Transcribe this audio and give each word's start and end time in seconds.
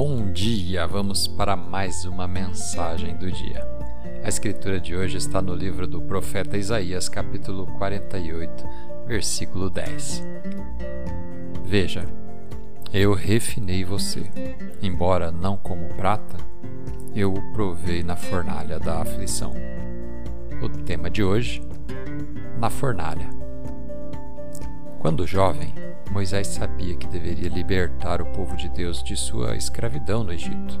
Bom 0.00 0.30
dia! 0.30 0.86
Vamos 0.86 1.26
para 1.26 1.56
mais 1.56 2.04
uma 2.04 2.28
mensagem 2.28 3.16
do 3.16 3.32
dia. 3.32 3.66
A 4.22 4.28
escritura 4.28 4.78
de 4.78 4.94
hoje 4.94 5.16
está 5.16 5.42
no 5.42 5.52
livro 5.52 5.88
do 5.88 6.00
profeta 6.00 6.56
Isaías, 6.56 7.08
capítulo 7.08 7.66
48, 7.66 8.64
versículo 9.08 9.68
10. 9.68 10.24
Veja, 11.64 12.04
eu 12.92 13.12
refinei 13.12 13.84
você, 13.84 14.30
embora 14.80 15.32
não 15.32 15.56
como 15.56 15.92
prata, 15.94 16.36
eu 17.12 17.34
o 17.34 17.52
provei 17.52 18.04
na 18.04 18.14
fornalha 18.14 18.78
da 18.78 19.02
aflição. 19.02 19.52
O 20.62 20.68
tema 20.68 21.10
de 21.10 21.24
hoje: 21.24 21.60
na 22.56 22.70
fornalha. 22.70 23.37
Quando 24.98 25.24
jovem, 25.26 25.72
Moisés 26.10 26.48
sabia 26.48 26.96
que 26.96 27.06
deveria 27.06 27.48
libertar 27.48 28.20
o 28.20 28.26
povo 28.26 28.56
de 28.56 28.68
Deus 28.68 29.00
de 29.00 29.16
sua 29.16 29.56
escravidão 29.56 30.24
no 30.24 30.32
Egito. 30.32 30.80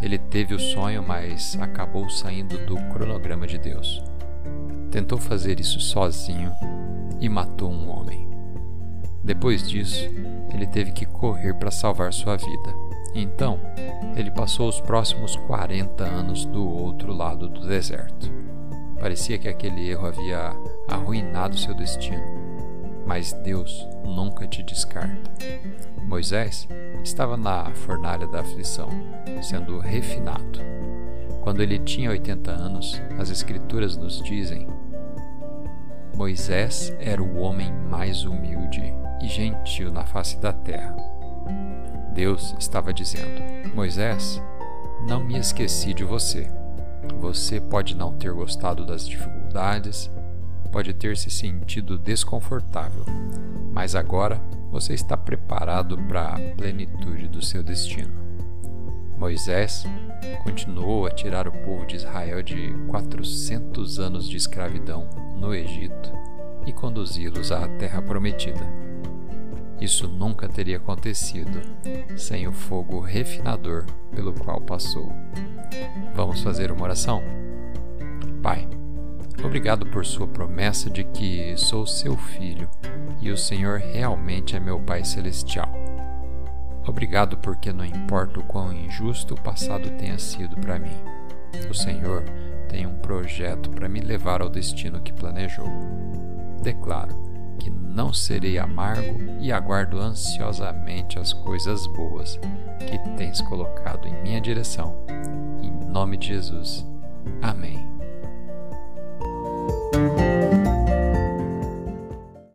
Ele 0.00 0.16
teve 0.16 0.54
o 0.54 0.58
sonho, 0.58 1.04
mas 1.06 1.56
acabou 1.60 2.08
saindo 2.08 2.56
do 2.64 2.76
cronograma 2.90 3.46
de 3.46 3.58
Deus. 3.58 4.02
Tentou 4.90 5.18
fazer 5.18 5.60
isso 5.60 5.78
sozinho 5.78 6.52
e 7.20 7.28
matou 7.28 7.70
um 7.70 7.90
homem. 7.90 8.26
Depois 9.22 9.68
disso, 9.68 10.08
ele 10.52 10.66
teve 10.66 10.92
que 10.92 11.04
correr 11.04 11.52
para 11.54 11.70
salvar 11.70 12.14
sua 12.14 12.36
vida. 12.36 12.74
Então, 13.14 13.60
ele 14.16 14.30
passou 14.30 14.68
os 14.68 14.80
próximos 14.80 15.36
40 15.36 16.02
anos 16.02 16.46
do 16.46 16.66
outro 16.66 17.12
lado 17.12 17.46
do 17.48 17.66
deserto. 17.66 18.32
Parecia 18.98 19.38
que 19.38 19.48
aquele 19.48 19.90
erro 19.90 20.06
havia 20.06 20.52
arruinado 20.88 21.58
seu 21.58 21.74
destino 21.74 22.53
mas 23.06 23.32
Deus 23.32 23.86
nunca 24.04 24.46
te 24.46 24.62
descarta. 24.62 25.30
Moisés 26.06 26.68
estava 27.02 27.36
na 27.36 27.70
fornalha 27.74 28.26
da 28.26 28.40
aflição, 28.40 28.88
sendo 29.42 29.78
refinado. 29.78 30.60
Quando 31.42 31.62
ele 31.62 31.78
tinha 31.78 32.10
80 32.10 32.50
anos, 32.50 33.00
as 33.18 33.30
Escrituras 33.30 33.96
nos 33.96 34.22
dizem: 34.22 34.66
Moisés 36.16 36.94
era 36.98 37.22
o 37.22 37.38
homem 37.38 37.72
mais 37.90 38.24
humilde 38.24 38.94
e 39.22 39.26
gentil 39.26 39.92
na 39.92 40.04
face 40.04 40.38
da 40.38 40.52
terra. 40.52 40.96
Deus 42.14 42.54
estava 42.58 42.94
dizendo: 42.94 43.42
Moisés, 43.74 44.40
não 45.06 45.22
me 45.22 45.38
esqueci 45.38 45.92
de 45.92 46.04
você. 46.04 46.48
Você 47.18 47.60
pode 47.60 47.94
não 47.96 48.12
ter 48.14 48.32
gostado 48.32 48.86
das 48.86 49.06
dificuldades, 49.06 50.10
pode 50.74 50.92
ter 50.92 51.16
se 51.16 51.30
sentido 51.30 51.96
desconfortável, 51.96 53.04
mas 53.72 53.94
agora 53.94 54.42
você 54.72 54.92
está 54.92 55.16
preparado 55.16 55.96
para 55.96 56.30
a 56.30 56.40
plenitude 56.56 57.28
do 57.28 57.40
seu 57.40 57.62
destino. 57.62 58.12
Moisés 59.16 59.84
continuou 60.42 61.06
a 61.06 61.12
tirar 61.12 61.46
o 61.46 61.52
povo 61.52 61.86
de 61.86 61.94
Israel 61.94 62.42
de 62.42 62.74
400 62.88 64.00
anos 64.00 64.28
de 64.28 64.36
escravidão 64.36 65.08
no 65.38 65.54
Egito 65.54 66.10
e 66.66 66.72
conduzi-los 66.72 67.52
à 67.52 67.68
Terra 67.68 68.02
Prometida. 68.02 68.66
Isso 69.80 70.08
nunca 70.08 70.48
teria 70.48 70.78
acontecido 70.78 71.60
sem 72.16 72.48
o 72.48 72.52
fogo 72.52 72.98
refinador 72.98 73.84
pelo 74.12 74.32
qual 74.32 74.60
passou. 74.60 75.12
Vamos 76.16 76.42
fazer 76.42 76.72
uma 76.72 76.82
oração? 76.82 77.22
Pai, 78.42 78.68
Obrigado 79.44 79.86
por 79.86 80.06
sua 80.06 80.26
promessa 80.26 80.88
de 80.88 81.04
que 81.04 81.54
sou 81.56 81.86
seu 81.86 82.16
filho 82.16 82.68
e 83.20 83.30
o 83.30 83.36
Senhor 83.36 83.78
realmente 83.78 84.56
é 84.56 84.60
meu 84.60 84.80
Pai 84.80 85.04
Celestial. 85.04 85.68
Obrigado 86.86 87.36
porque 87.38 87.72
não 87.72 87.84
importa 87.84 88.40
o 88.40 88.44
quão 88.44 88.72
injusto 88.72 89.34
o 89.34 89.40
passado 89.40 89.90
tenha 89.98 90.18
sido 90.18 90.56
para 90.56 90.78
mim, 90.78 90.96
o 91.70 91.74
Senhor 91.74 92.24
tem 92.68 92.86
um 92.86 92.94
projeto 92.96 93.70
para 93.70 93.88
me 93.88 94.00
levar 94.00 94.42
ao 94.42 94.48
destino 94.48 95.00
que 95.00 95.12
planejou. 95.12 95.68
Declaro 96.62 97.14
que 97.58 97.70
não 97.70 98.12
serei 98.12 98.58
amargo 98.58 99.20
e 99.40 99.52
aguardo 99.52 99.98
ansiosamente 100.00 101.18
as 101.18 101.32
coisas 101.32 101.86
boas 101.86 102.38
que 102.80 102.98
tens 103.16 103.40
colocado 103.42 104.08
em 104.08 104.22
minha 104.22 104.40
direção. 104.40 104.96
Em 105.62 105.70
nome 105.70 106.16
de 106.16 106.28
Jesus. 106.28 106.84
Amém. 107.40 107.93